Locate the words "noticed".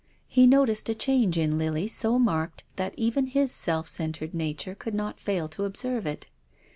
0.47-0.89